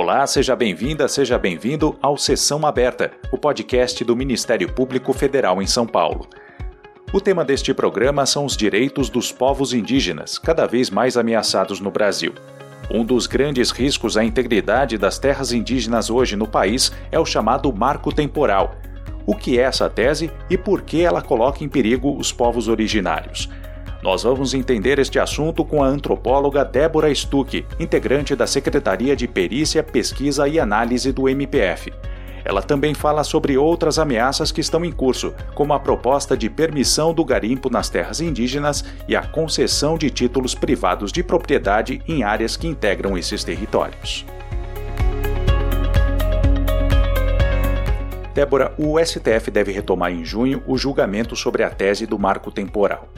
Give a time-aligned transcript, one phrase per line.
[0.00, 5.66] Olá, seja bem-vinda, seja bem-vindo ao Sessão Aberta, o podcast do Ministério Público Federal em
[5.66, 6.28] São Paulo.
[7.12, 11.90] O tema deste programa são os direitos dos povos indígenas, cada vez mais ameaçados no
[11.90, 12.32] Brasil.
[12.88, 17.72] Um dos grandes riscos à integridade das terras indígenas hoje no país é o chamado
[17.72, 18.76] marco temporal.
[19.26, 23.48] O que é essa tese e por que ela coloca em perigo os povos originários?
[24.02, 29.82] Nós vamos entender este assunto com a antropóloga Débora Stuck, integrante da Secretaria de Perícia,
[29.82, 31.92] Pesquisa e Análise do MPF.
[32.44, 37.12] Ela também fala sobre outras ameaças que estão em curso, como a proposta de permissão
[37.12, 42.56] do garimpo nas terras indígenas e a concessão de títulos privados de propriedade em áreas
[42.56, 44.24] que integram esses territórios.
[48.38, 53.08] Débora, o STF deve retomar em junho o julgamento sobre a tese do marco temporal.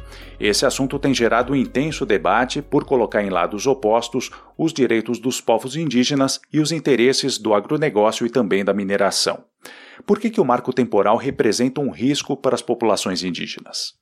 [0.41, 5.38] Esse assunto tem gerado um intenso debate por colocar em lados opostos os direitos dos
[5.38, 9.45] povos indígenas e os interesses do agronegócio e também da mineração.
[10.06, 13.92] Por que, que o marco temporal representa um risco para as populações indígenas?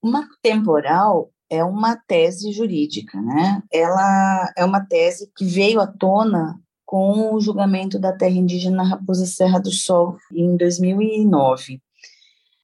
[0.00, 3.60] O marco temporal é uma tese jurídica, né?
[3.72, 6.61] Ela é uma tese que veio à tona
[6.92, 11.80] com o julgamento da terra indígena Raposa Serra do Sol em 2009.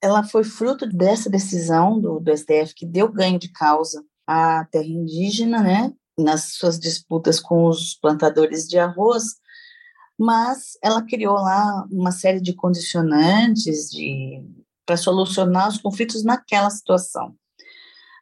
[0.02, 4.84] Ela foi fruto dessa decisão do, do STF que deu ganho de causa à terra
[4.84, 9.36] indígena, né, nas suas disputas com os plantadores de arroz,
[10.18, 14.44] mas ela criou lá uma série de condicionantes de
[14.84, 17.34] para solucionar os conflitos naquela situação.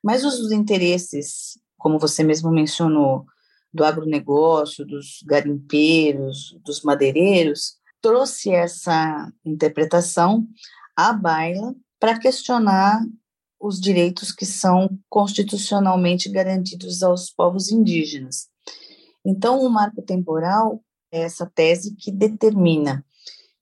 [0.04, 3.27] Mas os interesses, como você mesmo mencionou,
[3.72, 10.47] do agronegócio, dos garimpeiros, dos madeireiros, trouxe essa interpretação
[10.97, 13.05] à baila para questionar
[13.58, 18.48] os direitos que são constitucionalmente garantidos aos povos indígenas.
[19.25, 20.80] Então, o marco temporal
[21.11, 23.05] é essa tese que determina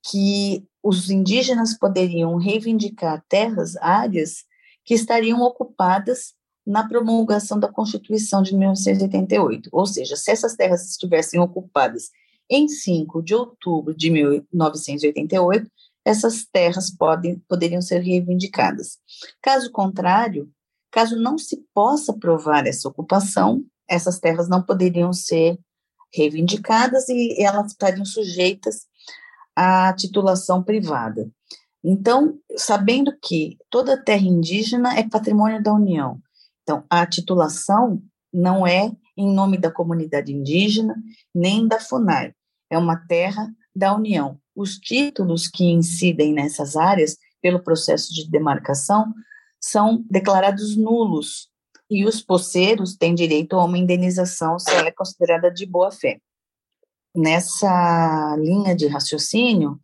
[0.03, 4.45] que os indígenas poderiam reivindicar terras, áreas
[4.85, 6.35] que estariam ocupadas
[6.67, 9.69] na promulgação da Constituição de 1988.
[9.73, 12.11] Ou seja, se essas terras estivessem ocupadas
[12.49, 15.71] em 5 de outubro de 1988,
[16.05, 18.99] essas terras podem, poderiam ser reivindicadas.
[19.43, 20.51] Caso contrário,
[20.91, 25.59] caso não se possa provar essa ocupação, essas terras não poderiam ser
[26.13, 28.87] reivindicadas e elas estariam sujeitas
[29.57, 31.29] à titulação privada.
[31.83, 36.19] Então, sabendo que toda terra indígena é patrimônio da União,
[36.65, 38.03] então, a titulação
[38.33, 40.97] não é em nome da comunidade indígena,
[41.33, 42.35] nem da FUNAI,
[42.69, 44.41] é uma terra da União.
[44.57, 49.13] Os títulos que incidem nessas áreas, pelo processo de demarcação,
[49.61, 51.49] são declarados nulos,
[51.89, 56.19] e os poceiros têm direito a uma indenização se ela é considerada de boa-fé.
[57.15, 59.79] Nessa linha de raciocínio,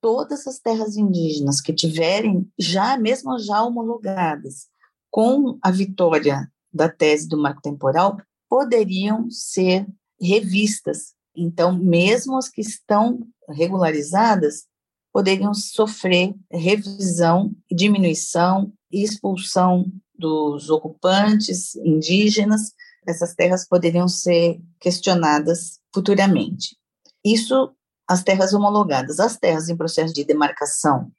[0.00, 4.68] todas as terras indígenas que tiverem já, mesmo já homologadas,
[5.14, 9.86] com a vitória da tese do marco temporal, poderiam ser
[10.20, 11.14] revistas.
[11.36, 14.64] Então, mesmo as que estão regularizadas,
[15.12, 19.86] poderiam sofrer revisão, diminuição e expulsão
[20.18, 22.72] dos ocupantes indígenas.
[23.06, 26.76] Essas terras poderiam ser questionadas futuramente.
[27.24, 27.72] Isso
[28.08, 29.20] as terras homologadas.
[29.20, 31.12] As terras em processo de demarcação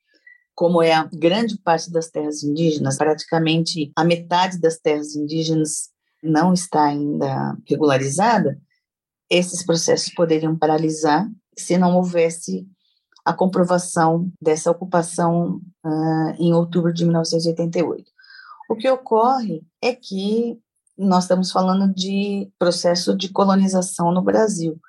[0.56, 5.90] como é a grande parte das terras indígenas, praticamente a metade das terras indígenas
[6.24, 8.58] não está ainda regularizada,
[9.30, 12.68] esses processos poderiam paralisar se não houvesse
[13.24, 18.06] a comprovação dessa ocupação uh, em outubro de 1988.
[18.70, 20.60] O que ocorre é que
[20.98, 24.80] nós estamos falando de processo de colonização no Brasil,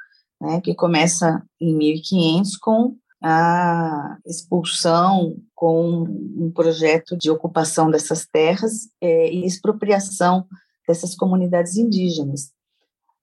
[0.41, 8.91] né, que começa em 1500 com a expulsão com um projeto de ocupação dessas terras
[9.01, 10.47] é, e expropriação
[10.87, 12.53] dessas comunidades indígenas.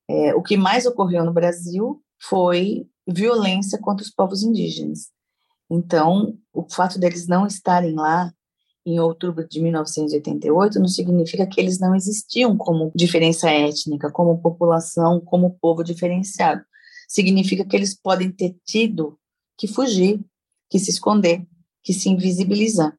[0.09, 5.11] É, o que mais ocorreu no Brasil foi violência contra os povos indígenas.
[5.69, 8.33] Então, o fato deles não estarem lá
[8.85, 15.21] em outubro de 1988 não significa que eles não existiam como diferença étnica, como população,
[15.21, 16.63] como povo diferenciado.
[17.07, 19.17] Significa que eles podem ter tido
[19.57, 20.19] que fugir,
[20.69, 21.45] que se esconder,
[21.83, 22.97] que se invisibilizar.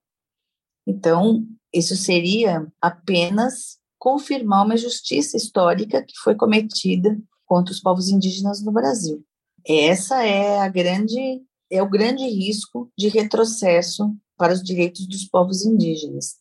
[0.86, 8.62] Então, isso seria apenas confirmar uma justiça histórica que foi cometida contra os povos indígenas
[8.62, 9.24] no Brasil.
[9.66, 15.64] Essa é a grande é o grande risco de retrocesso para os direitos dos povos
[15.64, 16.36] indígenas.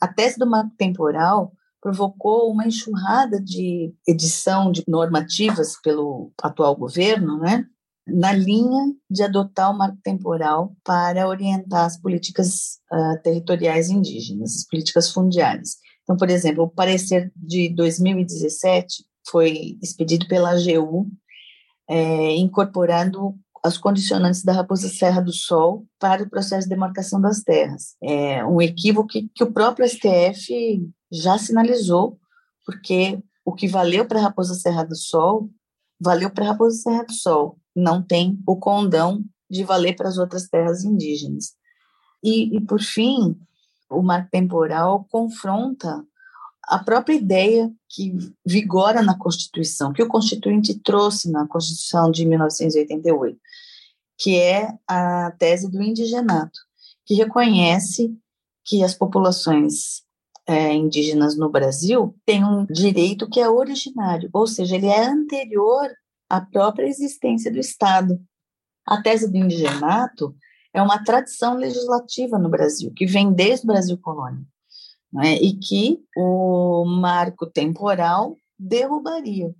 [0.00, 7.38] A tese do mapa temporal provocou uma enxurrada de edição de normativas pelo atual governo,
[7.38, 7.64] né,
[8.06, 14.66] na linha de adotar o marco temporal para orientar as políticas uh, territoriais indígenas, as
[14.66, 15.76] políticas fundiárias.
[16.02, 21.08] Então, por exemplo, o parecer de 2017 foi expedido pela AGU,
[21.88, 23.34] é, incorporando
[23.64, 27.96] as condicionantes da Raposa Serra do Sol para o processo de demarcação das terras.
[28.02, 32.18] É um equívoco que, que o próprio STF já sinalizou,
[32.66, 35.48] porque o que valeu para a Raposa Serra do Sol,
[35.98, 40.18] valeu para a Raposa Serra do Sol, não tem o condão de valer para as
[40.18, 41.54] outras terras indígenas.
[42.22, 43.36] E, e por fim,
[43.90, 46.04] o marco temporal confronta
[46.64, 53.38] a própria ideia que vigora na Constituição, que o Constituinte trouxe na Constituição de 1988,
[54.18, 56.58] que é a tese do indigenato,
[57.04, 58.16] que reconhece
[58.64, 60.02] que as populações
[60.46, 65.90] é, indígenas no Brasil têm um direito que é originário, ou seja, ele é anterior
[66.36, 68.20] à própria existência do Estado.
[68.86, 70.34] A tese do indigenato
[70.72, 74.44] é uma tradição legislativa no Brasil, que vem desde o Brasil colônia,
[75.12, 79.54] né, e que o marco temporal derrubaria,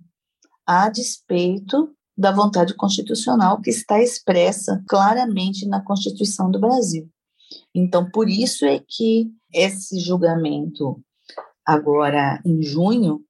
[0.65, 7.09] a despeito da vontade constitucional que está expressa claramente na Constituição do Brasil.
[7.73, 11.01] Então, por isso é que esse julgamento,
[11.65, 13.23] agora em junho,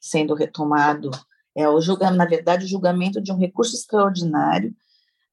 [0.00, 1.10] sendo retomado,
[1.56, 4.74] é o julgamento, na verdade, o julgamento de um recurso extraordinário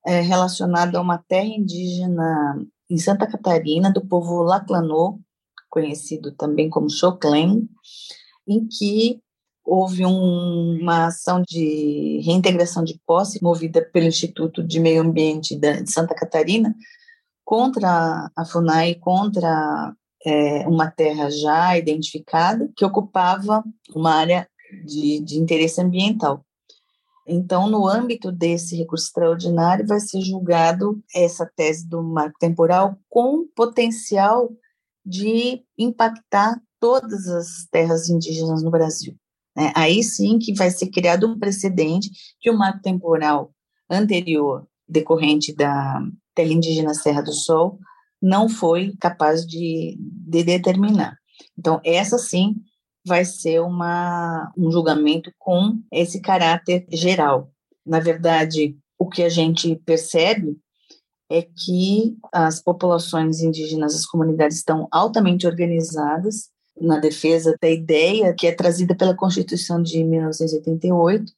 [0.06, 5.20] é, relacionado a uma terra indígena em Santa Catarina, do povo Laclanô,
[5.70, 7.68] conhecido também como Choclen,
[8.48, 9.22] em que
[9.66, 15.86] houve um, uma ação de reintegração de posse movida pelo Instituto de Meio Ambiente de
[15.88, 16.74] Santa Catarina
[17.44, 19.94] contra a FUNAI, contra
[20.26, 24.48] é, uma terra já identificada que ocupava uma área
[24.86, 26.46] de, de interesse ambiental.
[27.28, 33.46] Então, no âmbito desse recurso extraordinário, vai ser julgado essa tese do marco temporal com
[33.54, 34.50] potencial
[35.06, 39.14] de impactar todas as terras indígenas no Brasil.
[39.56, 39.74] Né?
[39.76, 42.10] Aí sim que vai ser criado um precedente
[42.40, 43.52] que o marco temporal
[43.90, 46.02] anterior, decorrente da
[46.34, 47.80] terra indígena Serra do Sol,
[48.22, 51.18] não foi capaz de, de determinar.
[51.58, 52.56] Então, essa sim
[53.08, 57.50] vai ser uma, um julgamento com esse caráter geral.
[57.86, 60.58] Na verdade, o que a gente percebe
[61.30, 66.50] é que as populações indígenas, as comunidades estão altamente organizadas,
[66.80, 71.32] na defesa da ideia que é trazida pela Constituição de 1988,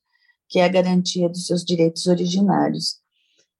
[0.50, 2.98] que é a garantia dos seus direitos originários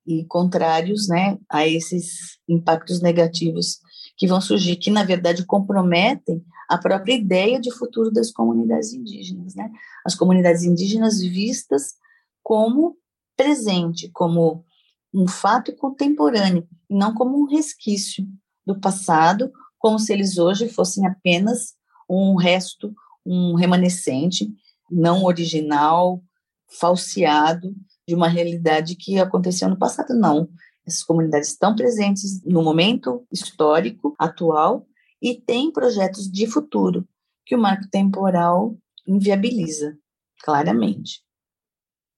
[0.06, 3.80] e contrários, né, a esses impactos negativos
[4.18, 9.56] que vão surgir, que na verdade comprometem a própria ideia de futuro das comunidades indígenas,
[9.56, 9.72] né?
[10.06, 11.96] As comunidades indígenas vistas
[12.44, 12.96] como
[13.36, 14.64] presente, como
[15.12, 18.28] um fato contemporâneo, e não como um resquício
[18.66, 21.74] do passado como se eles hoje fossem apenas
[22.08, 22.94] um resto,
[23.26, 24.48] um remanescente
[24.92, 26.22] não original,
[26.68, 27.74] falseado
[28.08, 30.14] de uma realidade que aconteceu no passado.
[30.14, 30.50] Não.
[30.86, 34.86] Essas comunidades estão presentes no momento histórico atual
[35.22, 37.08] e têm projetos de futuro
[37.46, 38.78] que o marco temporal
[39.08, 39.98] inviabiliza,
[40.42, 41.24] claramente.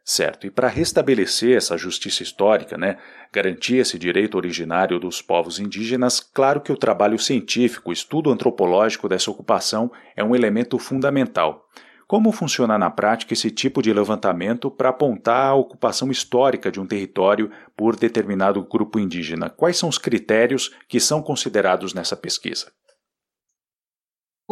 [0.03, 2.97] Certo, e para restabelecer essa justiça histórica, né,
[3.31, 9.07] garantir esse direito originário dos povos indígenas, claro que o trabalho científico, o estudo antropológico
[9.07, 11.67] dessa ocupação é um elemento fundamental.
[12.07, 16.85] Como funciona na prática esse tipo de levantamento para apontar a ocupação histórica de um
[16.85, 19.49] território por determinado grupo indígena?
[19.49, 22.69] Quais são os critérios que são considerados nessa pesquisa?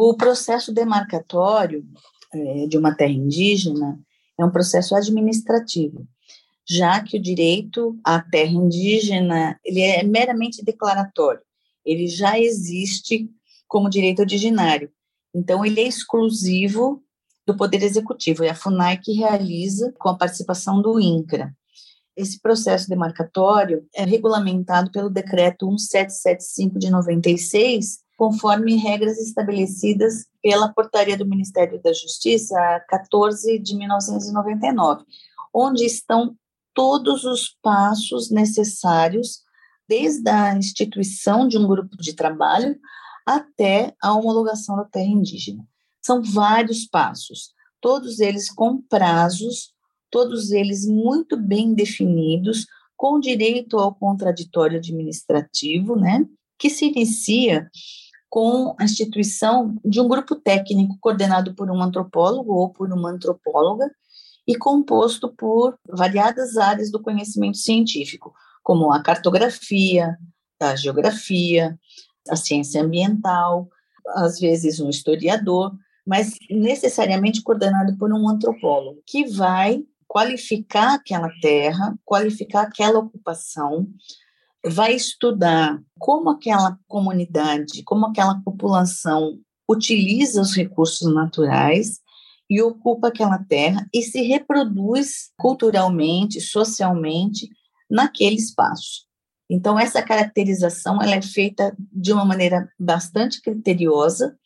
[0.02, 1.86] O processo demarcatório
[2.32, 4.00] é, de uma terra indígena
[4.38, 6.08] é um processo administrativo,
[6.66, 11.42] já que o direito à terra indígena ele é meramente declaratório,
[11.84, 13.28] ele já existe
[13.68, 14.90] como direito originário,
[15.34, 17.04] então ele é exclusivo
[17.46, 21.54] do Poder Executivo, é a FUNAI que realiza com a participação do INCRA.
[22.16, 31.16] Esse processo demarcatório é regulamentado pelo Decreto 1775 de 96, conforme regras estabelecidas pela portaria
[31.16, 32.54] do Ministério da Justiça
[32.86, 35.06] 14 de 1999,
[35.54, 36.36] onde estão
[36.74, 39.38] todos os passos necessários
[39.88, 42.78] desde a instituição de um grupo de trabalho
[43.24, 45.66] até a homologação da terra indígena.
[46.02, 49.72] São vários passos, todos eles com prazos,
[50.10, 52.66] todos eles muito bem definidos,
[52.98, 56.26] com direito ao contraditório administrativo, né,
[56.58, 57.66] que se inicia
[58.30, 63.90] com a instituição de um grupo técnico coordenado por um antropólogo ou por uma antropóloga
[64.46, 68.32] e composto por variadas áreas do conhecimento científico,
[68.62, 70.16] como a cartografia,
[70.60, 71.76] a geografia,
[72.28, 73.68] a ciência ambiental,
[74.08, 75.72] às vezes um historiador,
[76.06, 83.88] mas necessariamente coordenado por um antropólogo, que vai qualificar aquela terra, qualificar aquela ocupação,
[84.64, 89.38] vai estudar como aquela comunidade, como aquela população
[89.68, 92.00] utiliza os recursos naturais
[92.48, 97.48] e ocupa aquela terra e se reproduz culturalmente, socialmente
[97.88, 99.06] naquele espaço.
[99.48, 104.36] Então essa caracterização ela é feita de uma maneira bastante criteriosa.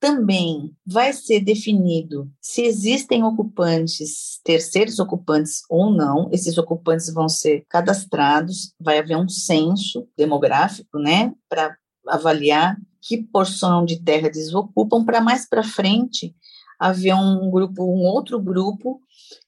[0.00, 6.28] Também vai ser definido se existem ocupantes, terceiros ocupantes ou não.
[6.32, 11.76] Esses ocupantes vão ser cadastrados, vai haver um censo demográfico, né, para
[12.06, 16.34] avaliar que porção de terra desocupam, para mais para frente
[16.78, 19.00] haver um grupo, um outro grupo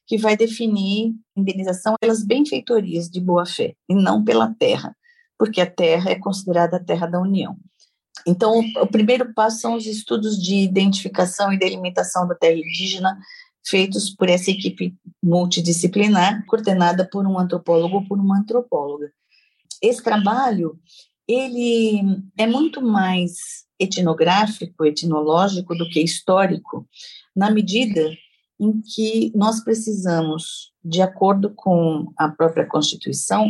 [0.05, 4.95] que vai definir indenização pelas benfeitorias de boa-fé e não pela terra,
[5.37, 7.55] porque a terra é considerada a terra da União.
[8.27, 13.17] Então, o primeiro passo são os estudos de identificação e delimitação da terra indígena
[13.65, 19.11] feitos por essa equipe multidisciplinar, coordenada por um antropólogo ou por uma antropóloga.
[19.81, 20.79] Esse trabalho,
[21.27, 26.87] ele é muito mais etnográfico, etnológico do que histórico,
[27.35, 28.11] na medida
[28.59, 33.47] em que nós precisamos, de acordo com a própria Constituição,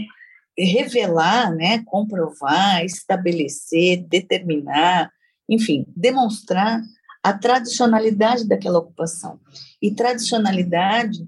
[0.65, 5.11] revelar, né, comprovar, estabelecer, determinar,
[5.49, 6.81] enfim, demonstrar
[7.23, 9.39] a tradicionalidade daquela ocupação.
[9.81, 11.27] E tradicionalidade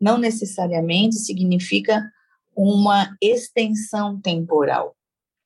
[0.00, 2.08] não necessariamente significa
[2.56, 4.96] uma extensão temporal.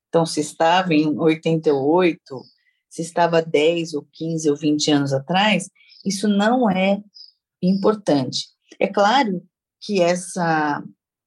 [0.09, 2.43] Então, se estava em 88,
[2.89, 5.71] se estava 10 ou 15 ou 20 anos atrás,
[6.05, 7.03] isso não é
[7.63, 8.49] importante.
[8.79, 9.43] É claro
[9.81, 10.83] que essa,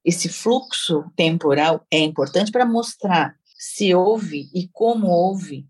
[0.05, 5.65] esse fluxo temporal é importante para mostrar se houve e como houve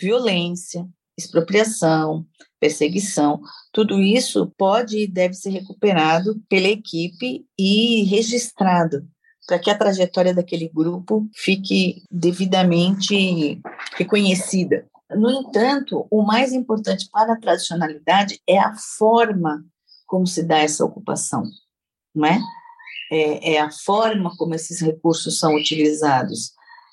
[0.00, 0.86] violência,
[1.18, 2.24] expropriação,
[2.60, 3.40] perseguição,
[3.72, 9.06] tudo isso pode e deve ser recuperado pela equipe e registrado
[9.46, 13.60] para que a trajetória daquele grupo fique devidamente
[13.96, 14.86] reconhecida.
[15.10, 19.64] No entanto, o mais importante para a tradicionalidade é a forma
[20.06, 21.42] como se dá essa ocupação,
[22.14, 22.40] não é?
[23.10, 26.52] É, é a forma como esses recursos são utilizados.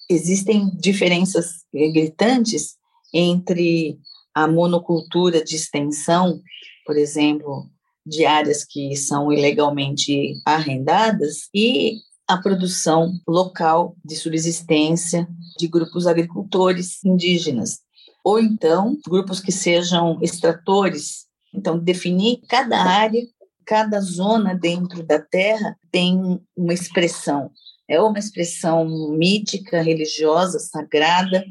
[0.10, 2.76] Existem diferenças gritantes
[3.14, 4.00] entre
[4.34, 6.42] a monocultura de extensão,
[6.86, 7.70] por exemplo,
[8.06, 11.98] de áreas que são ilegalmente arrendadas, e
[12.28, 17.80] a produção local de subsistência de grupos agricultores indígenas
[18.28, 21.28] ou então grupos que sejam extratores.
[21.54, 23.22] Então, definir cada área,
[23.68, 27.52] cada zona dentro da terra tem uma expressão.
[27.88, 31.44] É uma expressão mítica, religiosa, sagrada,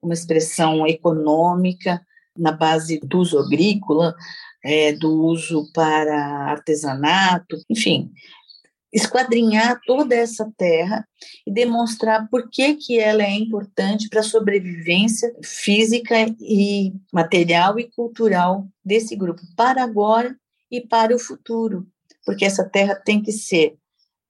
[0.00, 2.00] uma expressão econômica
[2.36, 4.14] na base do uso agrícola,
[4.62, 8.10] é, do uso para artesanato, enfim,
[8.92, 11.06] esquadrinhar toda essa terra
[11.46, 17.90] e demonstrar por que, que ela é importante para a sobrevivência física e material e
[17.90, 20.36] cultural desse grupo, para agora
[20.70, 21.86] e para o futuro,
[22.24, 23.76] porque essa terra tem que ser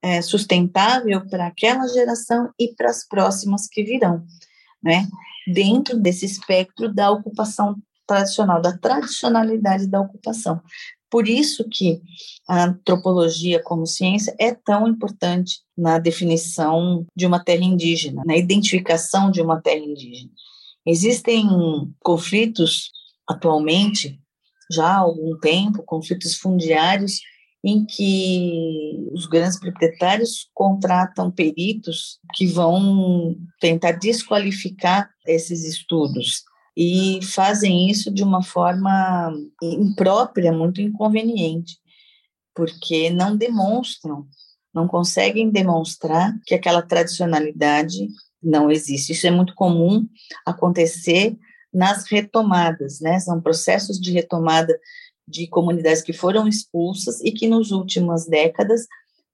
[0.02, 4.24] é, sustentável para aquela geração e para as próximas que virão,
[4.82, 5.08] né?
[5.46, 7.76] dentro desse espectro da ocupação
[8.06, 10.60] tradicional, da tradicionalidade da ocupação.
[11.08, 12.00] Por isso que
[12.48, 19.30] a antropologia como ciência é tão importante na definição de uma terra indígena, na identificação
[19.30, 20.30] de uma terra indígena.
[20.84, 21.46] Existem
[22.00, 22.90] conflitos
[23.28, 24.20] atualmente,
[24.70, 27.20] já há algum tempo, conflitos fundiários
[27.64, 36.44] em que os grandes proprietários contratam peritos que vão tentar desqualificar esses estudos
[36.76, 39.32] e fazem isso de uma forma
[39.62, 41.78] imprópria, muito inconveniente,
[42.54, 44.26] porque não demonstram,
[44.72, 48.08] não conseguem demonstrar que aquela tradicionalidade
[48.42, 49.12] não existe.
[49.12, 50.06] Isso é muito comum
[50.44, 51.36] acontecer
[51.72, 53.18] nas retomadas, né?
[53.18, 54.78] São processos de retomada
[55.28, 58.86] de comunidades que foram expulsas e que nas últimas décadas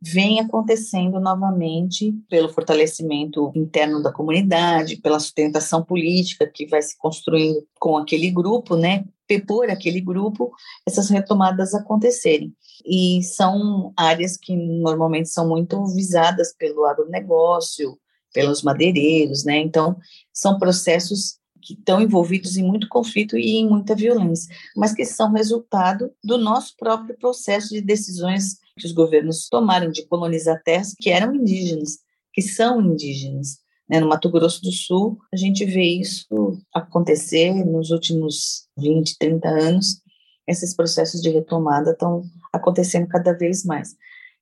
[0.04, 7.64] vem acontecendo novamente pelo fortalecimento interno da comunidade, pela sustentação política que vai se construindo
[7.78, 9.04] com aquele grupo, né?
[9.46, 10.52] Por aquele grupo,
[10.86, 12.54] essas retomadas acontecerem.
[12.84, 17.96] E são áreas que normalmente são muito visadas pelo agronegócio,
[18.34, 19.58] pelos madeireiros, né?
[19.58, 19.96] Então,
[20.34, 25.32] são processos que estão envolvidos em muito conflito e em muita violência, mas que são
[25.32, 31.10] resultado do nosso próprio processo de decisões que os governos tomaram de colonizar terras que
[31.10, 31.98] eram indígenas,
[32.32, 33.58] que são indígenas.
[33.88, 34.00] Né?
[34.00, 40.00] No Mato Grosso do Sul, a gente vê isso acontecer nos últimos 20, 30 anos.
[40.46, 43.94] Esses processos de retomada estão acontecendo cada vez mais.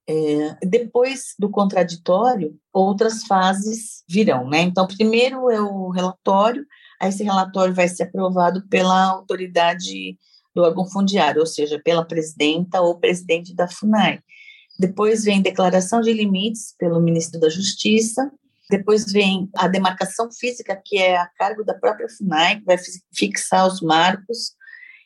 [0.09, 4.62] É, depois do contraditório, outras fases virão, né?
[4.62, 6.67] Então, primeiro é o relatório,
[7.09, 10.19] esse relatório vai ser aprovado pela autoridade
[10.54, 14.21] do órgão fundiário, ou seja, pela presidenta ou presidente da FUNAI.
[14.78, 18.30] Depois vem declaração de limites pelo ministro da Justiça,
[18.71, 22.78] depois vem a demarcação física, que é a cargo da própria FUNAI, que vai
[23.12, 24.52] fixar os marcos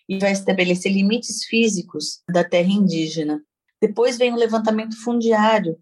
[0.09, 3.41] e vai estabelecer limites físicos da terra indígena.
[3.81, 5.79] Depois vem o levantamento fundiário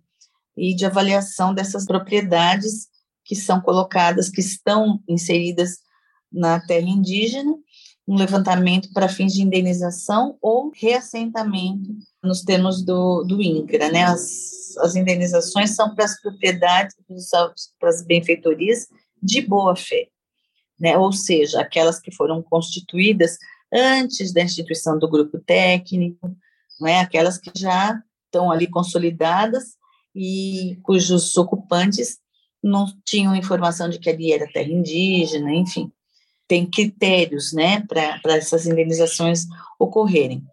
[0.56, 2.88] e de avaliação dessas propriedades
[3.24, 5.78] que são colocadas, que estão inseridas
[6.32, 7.54] na terra indígena,
[8.06, 13.90] um levantamento para fins de indenização ou reassentamento nos termos do, do INCRA.
[13.90, 14.02] Né?
[14.02, 16.96] As, as indenizações são para as propriedades,
[17.78, 18.88] para as benfeitorias
[19.22, 20.08] de boa-fé,
[20.78, 20.98] né?
[20.98, 23.38] ou seja, aquelas que foram constituídas
[23.72, 26.36] antes da instituição do grupo técnico,
[26.80, 27.00] não é?
[27.00, 29.76] aquelas que já estão ali consolidadas
[30.14, 32.18] e cujos ocupantes
[32.62, 35.90] não tinham informação de que ali era terra indígena, enfim,
[36.52, 39.46] tem critérios né, para essas indenizações
[39.78, 40.44] ocorrerem.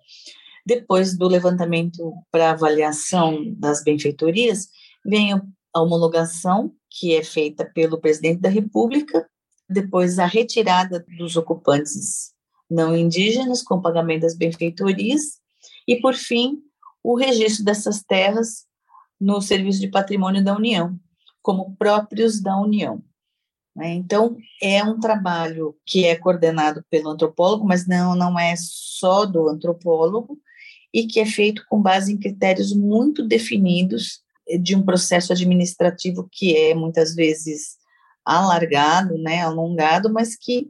[0.65, 4.69] Depois do levantamento para avaliação das benfeitorias,
[5.05, 9.27] vem a homologação, que é feita pelo presidente da República,
[9.69, 12.31] depois a retirada dos ocupantes
[12.71, 15.41] não indígenas com pagamento das benfeitorias,
[15.85, 16.59] e, por fim,
[17.03, 18.65] o registro dessas terras
[19.19, 20.97] no Serviço de Patrimônio da União,
[21.41, 23.03] como próprios da União.
[23.75, 23.93] Né?
[23.93, 29.47] Então, é um trabalho que é coordenado pelo antropólogo, mas não, não é só do
[29.47, 30.39] antropólogo,
[30.93, 34.21] e que é feito com base em critérios muito definidos
[34.61, 37.77] de um processo administrativo que é muitas vezes
[38.25, 40.67] alargado, né, alongado, mas que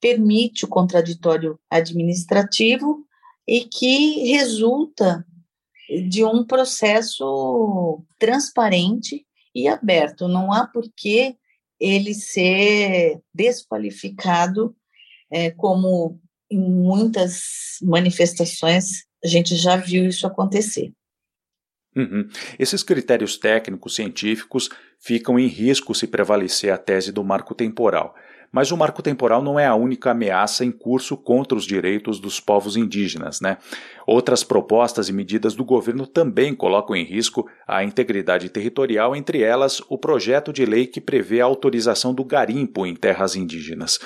[0.00, 3.06] permite o contraditório administrativo
[3.46, 5.24] e que resulta
[6.08, 10.26] de um processo transparente e aberto.
[10.26, 11.36] Não há por que
[11.82, 14.74] ele ser desqualificado,
[15.28, 20.92] é, como em muitas manifestações a gente já viu isso acontecer.
[21.94, 22.28] Uhum.
[22.58, 24.70] Esses critérios técnicos científicos
[25.02, 28.14] ficam em risco se prevalecer a tese do marco temporal.
[28.52, 32.38] Mas o marco temporal não é a única ameaça em curso contra os direitos dos
[32.38, 33.56] povos indígenas, né?
[34.06, 39.80] Outras propostas e medidas do governo também colocam em risco a integridade territorial, entre elas
[39.88, 43.98] o projeto de lei que prevê a autorização do garimpo em terras indígenas.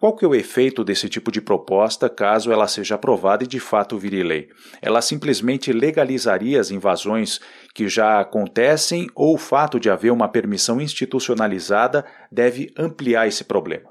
[0.00, 3.60] Qual que é o efeito desse tipo de proposta caso ela seja aprovada e de
[3.60, 4.48] fato vire lei?
[4.80, 7.38] Ela simplesmente legalizaria as invasões
[7.74, 13.90] que já acontecem ou o fato de haver uma permissão institucionalizada deve ampliar esse problema?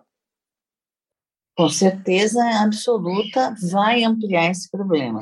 [1.55, 5.21] Com certeza absoluta vai ampliar esse problema.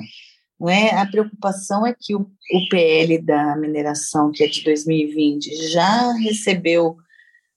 [0.57, 0.91] Não é?
[0.91, 6.95] A preocupação é que o, o PL da mineração, que é de 2020, já recebeu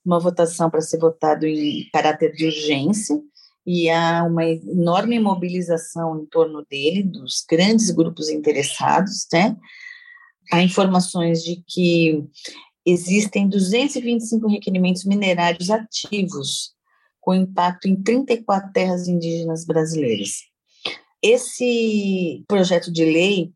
[0.04, 3.20] uma votação para ser votado em caráter de urgência,
[3.66, 9.56] e há uma enorme mobilização em torno dele, dos grandes grupos interessados, né?
[10.50, 12.24] Há informações de que
[12.84, 16.72] existem 225 requerimentos minerários ativos,
[17.20, 20.38] com impacto em 34 terras indígenas brasileiras.
[21.22, 23.52] Esse projeto de lei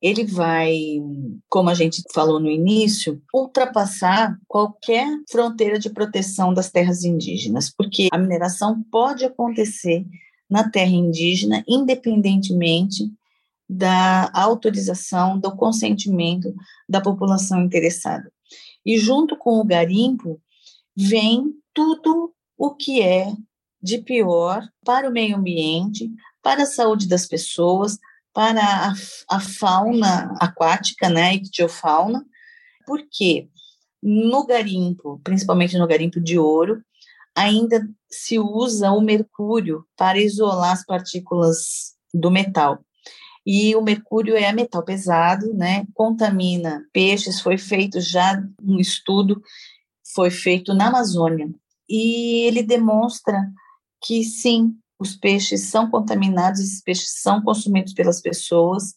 [0.00, 1.00] ele vai,
[1.48, 8.08] como a gente falou no início, ultrapassar qualquer fronteira de proteção das terras indígenas, porque
[8.12, 10.06] a mineração pode acontecer
[10.48, 13.10] na terra indígena, independentemente
[13.68, 16.54] da autorização, do consentimento
[16.88, 18.32] da população interessada.
[18.86, 20.40] E junto com o garimpo
[20.96, 23.32] vem tudo o que é
[23.82, 26.10] de pior para o meio ambiente,
[26.42, 27.98] para a saúde das pessoas,
[28.38, 28.94] para a,
[29.28, 32.24] a fauna aquática, né, ictiofauna,
[32.86, 33.48] porque
[34.00, 36.80] no garimpo, principalmente no garimpo de ouro,
[37.34, 42.78] ainda se usa o mercúrio para isolar as partículas do metal.
[43.44, 45.84] E o mercúrio é metal pesado, né?
[45.92, 47.40] Contamina peixes.
[47.40, 49.42] Foi feito já um estudo,
[50.14, 51.52] foi feito na Amazônia,
[51.88, 53.50] e ele demonstra
[54.00, 58.94] que sim, os peixes são contaminados, esses peixes são consumidos pelas pessoas,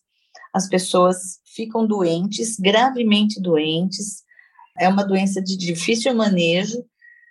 [0.54, 4.24] as pessoas ficam doentes, gravemente doentes,
[4.80, 6.84] é uma doença de difícil manejo,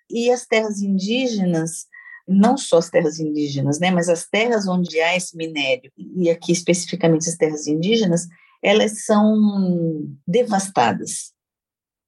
[0.09, 1.87] e as terras indígenas,
[2.27, 6.53] não só as terras indígenas, né, mas as terras onde há esse minério, e aqui
[6.53, 8.27] especificamente as terras indígenas,
[8.63, 11.33] elas são devastadas.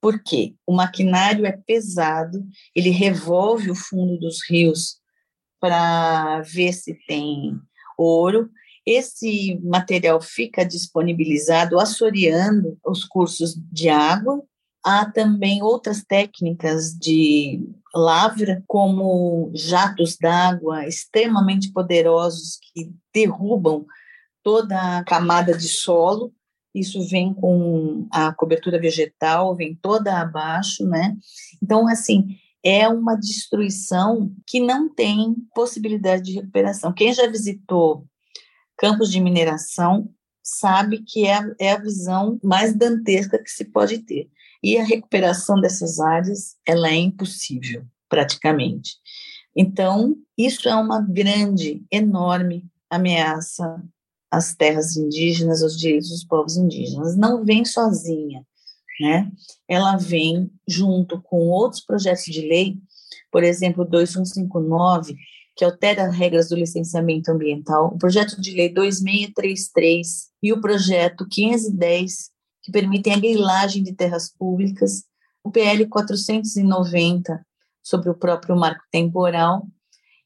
[0.01, 0.55] Por quê?
[0.67, 2.45] O maquinário é pesado,
[2.75, 5.02] ele revolve o fundo dos rios
[5.63, 7.57] para ver se tem
[7.97, 8.51] ouro.
[8.85, 14.43] Esse material fica disponibilizado assoreando os cursos de água.
[14.85, 23.87] Há também outras técnicas de lavra, como jatos d'água extremamente poderosos que derrubam
[24.43, 26.33] toda a camada de solo.
[26.75, 31.17] Isso vem com a cobertura vegetal, vem toda abaixo, né?
[31.63, 36.93] Então, assim, é uma destruição que não tem possibilidade de recuperação.
[36.93, 38.07] Quem já visitou
[38.77, 40.09] campos de mineração
[40.43, 44.29] sabe que é, é a visão mais dantesca que se pode ter.
[44.63, 48.97] E a recuperação dessas áreas, ela é impossível, praticamente.
[49.57, 53.83] Então, isso é uma grande, enorme ameaça
[54.31, 57.17] às terras indígenas, aos direitos dos povos indígenas.
[57.17, 58.47] Não vem sozinha,
[59.03, 59.29] né?
[59.69, 62.77] Ela vem junto com outros projetos de lei,
[63.33, 65.17] por exemplo, 2159,
[65.57, 71.27] que altera as regras do licenciamento ambiental, o projeto de lei 2633 e o projeto
[71.29, 72.31] 510,
[72.63, 75.03] que permitem a grilagem de terras públicas,
[75.43, 77.45] o PL 490,
[77.83, 79.67] sobre o próprio marco temporal,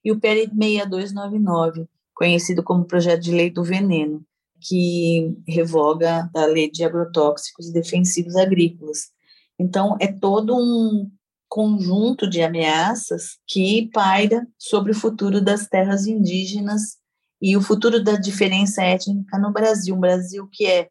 [0.04, 4.22] e o PL 6299, conhecido como projeto de lei do veneno,
[4.60, 9.10] que revoga a lei de agrotóxicos e defensivos agrícolas.
[9.58, 11.10] Então, é todo um
[11.48, 16.98] conjunto de ameaças que paira sobre o futuro das terras indígenas
[17.40, 20.88] e o futuro da diferença étnica no Brasil, um Brasil que é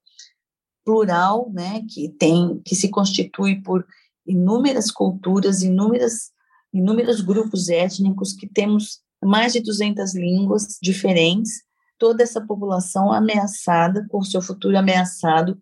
[0.83, 3.85] plural, né, que tem que se constitui por
[4.25, 6.31] inúmeras culturas, inúmeras
[6.71, 11.63] inúmeros grupos étnicos que temos mais de 200 línguas diferentes,
[11.97, 15.59] toda essa população ameaçada, com seu futuro ameaçado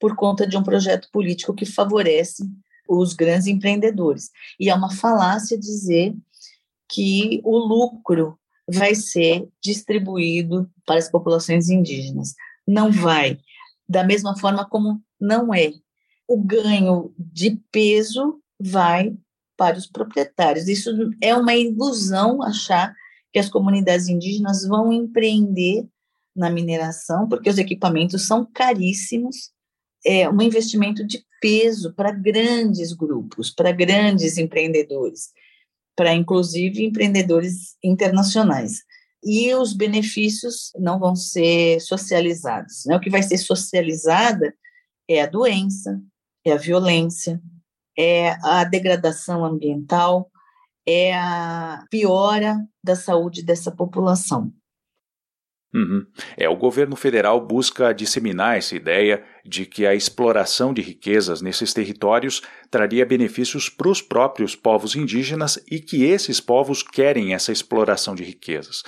[0.00, 2.44] por conta de um projeto político que favorece
[2.88, 4.30] os grandes empreendedores.
[4.58, 6.14] E é uma falácia dizer
[6.88, 12.34] que o lucro vai ser distribuído para as populações indígenas.
[12.66, 13.38] Não vai.
[13.88, 15.72] Da mesma forma como não é.
[16.26, 19.14] O ganho de peso vai
[19.56, 20.68] para os proprietários.
[20.68, 22.94] Isso é uma ilusão achar
[23.34, 25.84] que as comunidades indígenas vão empreender
[26.36, 29.50] na mineração, porque os equipamentos são caríssimos
[30.06, 35.32] é, um investimento de peso para grandes grupos, para grandes empreendedores,
[35.96, 38.84] para inclusive empreendedores internacionais.
[39.20, 42.84] E os benefícios não vão ser socializados.
[42.86, 42.94] Né?
[42.94, 44.54] O que vai ser socializada
[45.08, 46.00] é a doença,
[46.44, 47.42] é a violência,
[47.98, 50.30] é a degradação ambiental,
[50.86, 54.52] é a piora da saúde dessa população.
[55.74, 56.06] Uhum.
[56.36, 61.74] É, o governo federal busca disseminar essa ideia de que a exploração de riquezas nesses
[61.74, 68.14] territórios traria benefícios para os próprios povos indígenas e que esses povos querem essa exploração
[68.14, 68.82] de riquezas.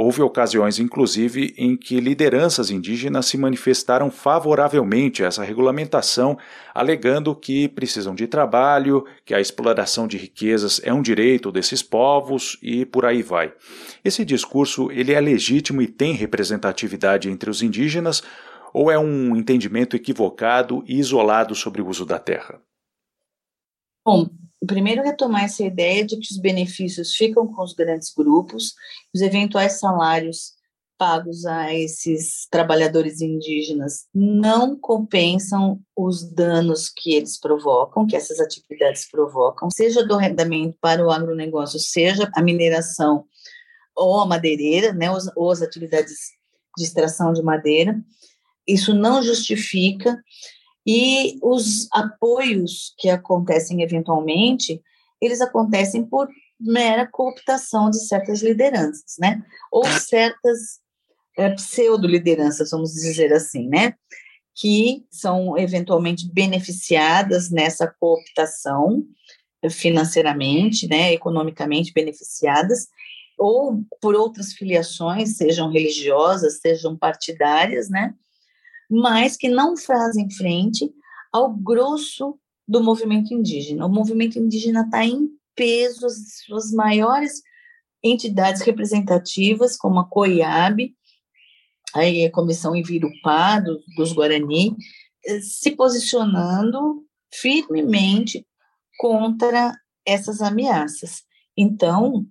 [0.00, 6.38] Houve ocasiões, inclusive, em que lideranças indígenas se manifestaram favoravelmente a essa regulamentação,
[6.72, 12.56] alegando que precisam de trabalho, que a exploração de riquezas é um direito desses povos
[12.62, 13.52] e por aí vai.
[14.04, 18.22] Esse discurso ele é legítimo e tem representatividade entre os indígenas,
[18.72, 22.60] ou é um entendimento equivocado e isolado sobre o uso da terra?
[24.04, 24.28] Bom,
[24.66, 28.74] primeiro retomar essa ideia de que os benefícios ficam com os grandes grupos,
[29.14, 30.58] os eventuais salários
[30.98, 39.08] pagos a esses trabalhadores indígenas não compensam os danos que eles provocam, que essas atividades
[39.08, 43.24] provocam, seja do arrendamento para o agronegócio, seja a mineração
[43.94, 46.16] ou a madeireira, né, ou as atividades
[46.76, 47.96] de extração de madeira.
[48.68, 50.22] Isso não justifica
[50.86, 54.80] e os apoios que acontecem eventualmente,
[55.20, 56.28] eles acontecem por
[56.60, 59.42] mera cooptação de certas lideranças, né?
[59.70, 60.80] Ou certas
[61.36, 63.94] é, pseudo-lideranças, vamos dizer assim, né?
[64.54, 69.04] Que são eventualmente beneficiadas nessa cooptação
[69.70, 71.12] financeiramente, né?
[71.12, 72.88] Economicamente beneficiadas,
[73.38, 78.14] ou por outras filiações, sejam religiosas, sejam partidárias, né?
[78.88, 80.90] Mas que não fazem frente
[81.32, 83.86] ao grosso do movimento indígena.
[83.86, 86.14] O movimento indígena está em peso, as
[86.46, 87.42] suas maiores
[88.02, 90.94] entidades representativas, como a COIAB,
[91.94, 94.76] a Comissão Ivirupá, do, dos Guarani,
[95.24, 98.46] eh, se posicionando firmemente
[98.98, 99.74] contra
[100.06, 101.22] essas ameaças.
[101.56, 102.26] Então,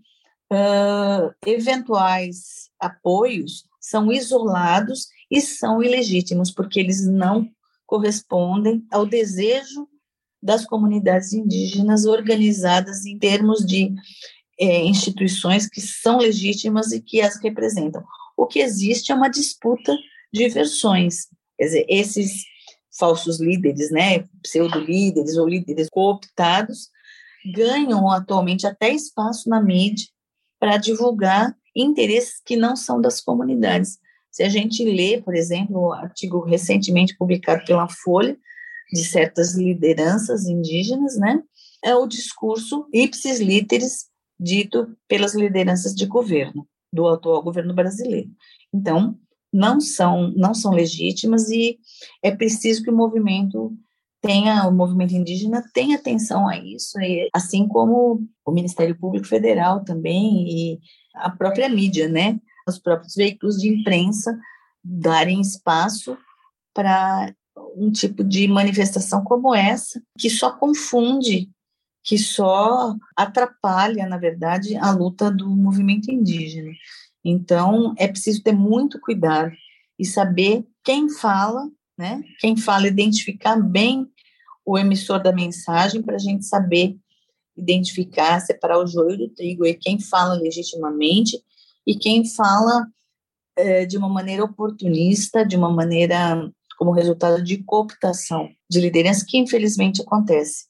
[0.52, 7.50] uh, eventuais apoios são isolados e são ilegítimos, porque eles não
[7.86, 9.88] correspondem ao desejo
[10.42, 13.94] das comunidades indígenas organizadas em termos de
[14.60, 18.04] é, instituições que são legítimas e que as representam.
[18.36, 19.96] O que existe é uma disputa
[20.32, 21.28] de versões.
[21.58, 22.44] Quer dizer, esses
[22.98, 26.90] falsos líderes, né, pseudo-líderes ou líderes cooptados,
[27.54, 30.08] ganham atualmente até espaço na mídia
[30.60, 34.00] para divulgar interesses que não são das comunidades.
[34.38, 38.38] Se a gente lê, por exemplo, um artigo recentemente publicado pela Folha,
[38.93, 41.41] de certas lideranças indígenas, né,
[41.84, 44.06] é o discurso ipsis literis
[44.39, 48.30] dito pelas lideranças de governo, do atual governo brasileiro.
[48.71, 49.17] Então,
[49.52, 51.80] não são, não são legítimas e
[52.21, 53.76] é preciso que o movimento
[54.21, 59.84] tenha, o movimento indígena tenha atenção a isso, e, assim como o Ministério Público Federal
[59.84, 60.80] também e
[61.15, 62.39] a própria mídia, né?
[62.67, 64.38] Os próprios veículos de imprensa
[64.84, 66.17] darem espaço
[66.73, 67.34] para
[67.75, 71.49] um tipo de manifestação como essa, que só confunde,
[72.03, 76.71] que só atrapalha, na verdade, a luta do movimento indígena.
[77.23, 79.51] Então, é preciso ter muito cuidado
[79.99, 82.23] e saber quem fala, né?
[82.39, 84.08] Quem fala, identificar bem
[84.65, 86.97] o emissor da mensagem para a gente saber
[87.58, 91.41] identificar, separar o joio do trigo e quem fala legitimamente
[91.88, 92.86] e quem fala
[93.56, 99.38] é, de uma maneira oportunista, de uma maneira como resultado de cooptação de liderança que
[99.38, 100.65] infelizmente acontece.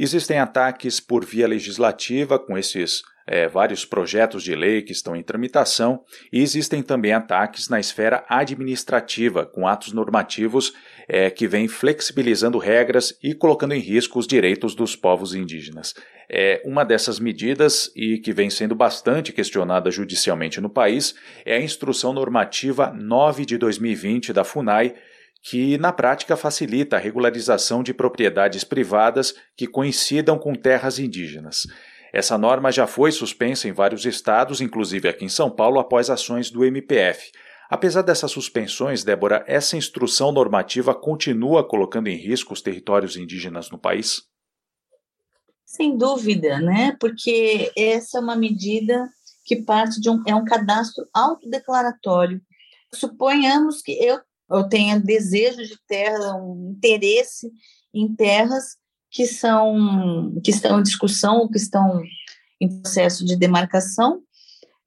[0.00, 5.22] Existem ataques por via legislativa com esses é, vários projetos de lei que estão em
[5.22, 10.72] tramitação e existem também ataques na esfera administrativa, com atos normativos
[11.08, 15.94] é, que vêm flexibilizando regras e colocando em risco os direitos dos povos indígenas.
[16.30, 21.14] É, uma dessas medidas, e que vem sendo bastante questionada judicialmente no país,
[21.44, 24.94] é a Instrução Normativa 9 de 2020 da FUNAI,
[25.42, 31.66] que na prática facilita a regularização de propriedades privadas que coincidam com terras indígenas.
[32.12, 36.50] Essa norma já foi suspensa em vários estados, inclusive aqui em São Paulo, após ações
[36.50, 37.30] do MPF.
[37.70, 43.78] Apesar dessas suspensões, Débora, essa instrução normativa continua colocando em risco os territórios indígenas no
[43.78, 44.22] país?
[45.68, 46.96] Sem dúvida, né?
[46.98, 49.06] Porque essa é uma medida
[49.44, 52.40] que parte de um é um cadastro autodeclaratório.
[52.94, 54.18] Suponhamos que eu,
[54.50, 57.52] eu tenha desejo de terra, um interesse
[57.92, 58.78] em terras
[59.10, 62.02] que são que estão em discussão ou que estão
[62.58, 64.22] em processo de demarcação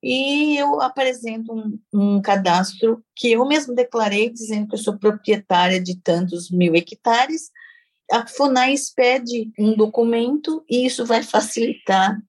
[0.02, 5.80] e eu apresento um, um, cadastro que eu mesmo declarei dizendo que eu sou proprietária
[5.80, 7.52] de tantos mil hectares.
[8.12, 12.21] A FUNAI expede um documento e isso vai facilitar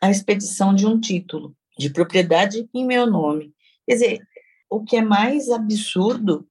[0.00, 3.52] a expedição de um título de propriedade em meu nome.
[3.86, 4.28] Quer dizer,
[4.70, 6.48] o que é mais absurdo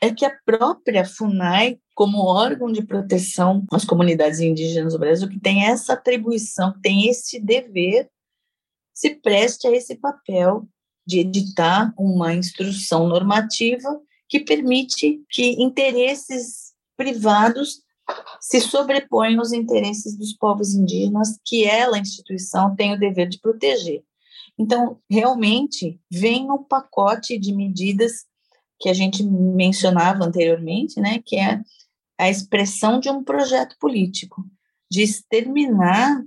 [0.00, 5.40] é que a própria FUNAI como órgão de proteção às comunidades indígenas do Brasil, que
[5.40, 8.10] tem essa atribuição, tem esse dever,
[8.92, 10.68] se preste a esse papel
[11.06, 17.82] de editar uma instrução normativa que permite que interesses privados
[18.40, 24.02] se sobreponham aos interesses dos povos indígenas que ela, instituição, tem o dever de proteger.
[24.58, 28.24] Então, realmente, vem um pacote de medidas
[28.78, 31.60] que a gente mencionava anteriormente, né, que é
[32.18, 34.44] a expressão de um projeto político,
[34.90, 36.22] de exterminar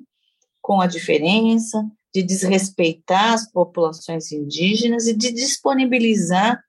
[0.61, 6.61] com a diferença, de desrespeitar as populações indígenas e de disponibilizar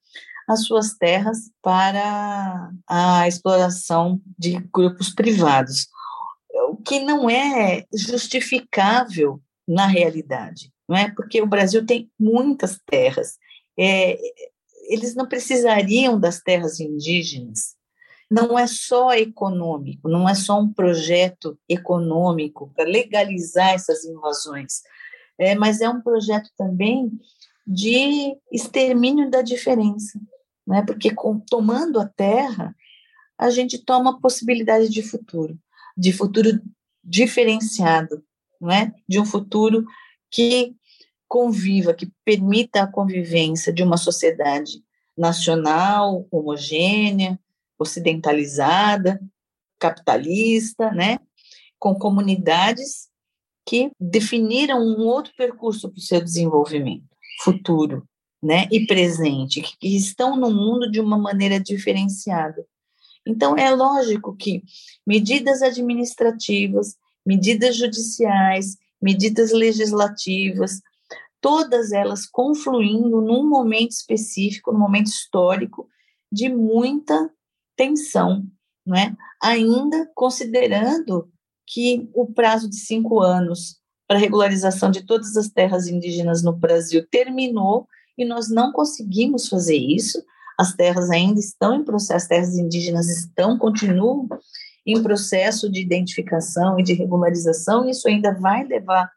[0.51, 5.87] as suas terras para a exploração de grupos privados,
[6.69, 11.11] o que não é justificável na realidade, não é?
[11.11, 13.39] Porque o Brasil tem muitas terras,
[13.79, 14.19] é,
[14.89, 17.77] eles não precisariam das terras indígenas.
[18.29, 24.83] Não é só econômico, não é só um projeto econômico para legalizar essas invasões,
[25.39, 27.11] é, mas é um projeto também
[27.67, 30.19] de extermínio da diferença,
[30.71, 30.83] né?
[30.83, 32.75] porque com, tomando a terra,
[33.37, 35.59] a gente toma possibilidade de futuro,
[35.97, 36.61] de futuro
[37.03, 38.23] diferenciado,
[38.61, 38.93] não é?
[39.09, 39.85] de um futuro
[40.31, 40.77] que
[41.29, 44.83] conviva, que permita a convivência de uma sociedade
[45.17, 47.39] nacional, homogênea,
[47.79, 49.21] ocidentalizada,
[49.79, 51.19] capitalista, né,
[51.79, 53.09] com comunidades
[53.67, 57.05] que definiram um outro percurso para o seu desenvolvimento
[57.43, 58.07] futuro,
[58.43, 62.65] né, e presente, que estão no mundo de uma maneira diferenciada.
[63.27, 64.63] Então é lógico que
[65.07, 70.81] medidas administrativas, medidas judiciais, medidas legislativas
[71.41, 75.89] todas elas confluindo num momento específico, num momento histórico
[76.31, 77.31] de muita
[77.77, 78.47] tensão,
[78.85, 79.17] não é?
[79.43, 81.31] Ainda considerando
[81.67, 87.07] que o prazo de cinco anos para regularização de todas as terras indígenas no Brasil
[87.11, 87.89] terminou
[88.23, 90.23] e nós não conseguimos fazer isso.
[90.59, 94.29] As terras ainda estão em processo, as terras indígenas estão, continuam
[94.87, 99.11] em processo de identificação e de regularização, isso ainda vai levar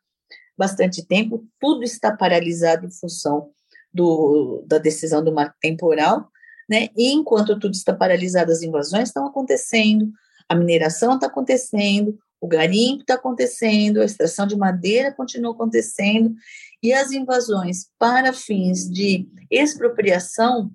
[0.58, 3.50] bastante tempo, tudo está paralisado em função
[3.94, 6.30] do, da decisão do marco temporal,
[6.70, 6.90] né?
[6.96, 10.12] E enquanto tudo está paralisado, as invasões estão acontecendo,
[10.48, 16.34] a mineração está acontecendo, o garimpo está acontecendo, a extração de madeira continua acontecendo,
[16.84, 20.70] e as invasões para fins de expropriação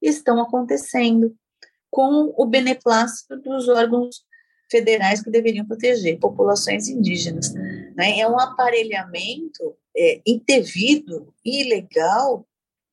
[0.00, 1.36] estão acontecendo
[1.90, 4.24] com o beneplácito dos órgãos
[4.70, 7.52] federais que deveriam proteger populações indígenas.
[7.52, 8.20] Né?
[8.20, 12.46] É um aparelhamento é, indevido e ilegal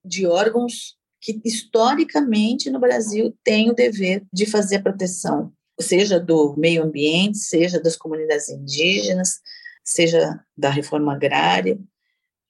[0.04, 6.56] de órgãos que, historicamente, no Brasil, têm o dever de fazer a proteção, seja do
[6.58, 9.40] meio ambiente, seja das comunidades indígenas,
[9.84, 11.80] seja da reforma agrária.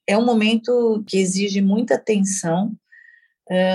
[0.08, 2.74] É um momento que exige muita atenção,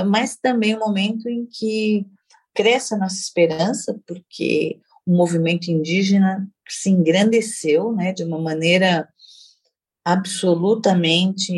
[0.08, 2.06] mas também um momento em que
[2.54, 9.08] cresce a nossa esperança, porque o movimento indígena se engrandeceu né, de uma maneira
[10.04, 11.52] absolutamente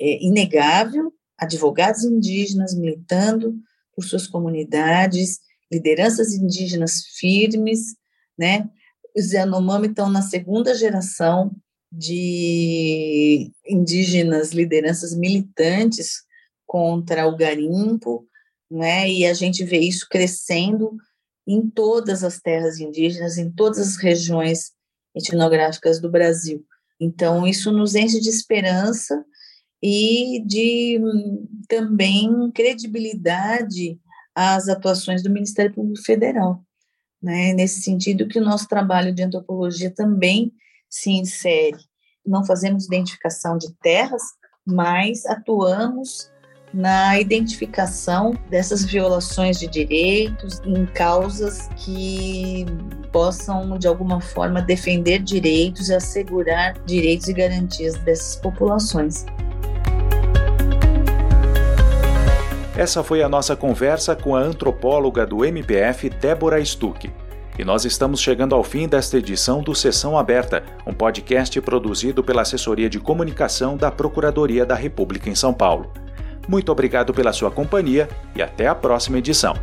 [0.00, 3.54] é, inegável, advogados indígenas militando
[3.94, 7.94] por suas comunidades, lideranças indígenas firmes,
[8.38, 8.68] né?
[9.16, 11.54] Os Yanomami estão na segunda geração
[11.96, 16.24] de indígenas, lideranças militantes
[16.66, 18.26] contra o garimpo,
[18.70, 19.08] né?
[19.10, 20.96] E a gente vê isso crescendo
[21.46, 24.72] em todas as terras indígenas, em todas as regiões
[25.14, 26.64] etnográficas do Brasil.
[27.00, 29.24] Então, isso nos enche de esperança
[29.82, 31.00] e de
[31.68, 33.98] também credibilidade
[34.34, 36.62] às atuações do Ministério Público Federal.
[37.22, 37.54] Né?
[37.54, 40.52] Nesse sentido, que o nosso trabalho de antropologia também
[40.88, 41.76] se insere.
[42.24, 44.22] Não fazemos identificação de terras,
[44.66, 46.30] mas atuamos
[46.74, 52.66] na identificação dessas violações de direitos em causas que
[53.12, 59.24] possam, de alguma forma, defender direitos e assegurar direitos e garantias dessas populações.
[62.76, 67.10] Essa foi a nossa conversa com a antropóloga do MPF, Débora Stuck.
[67.58, 72.42] E nós estamos chegando ao fim desta edição do Sessão Aberta, um podcast produzido pela
[72.42, 75.90] Assessoria de Comunicação da Procuradoria da República em São Paulo.
[76.46, 79.54] Muito obrigado pela sua companhia e até a próxima edição.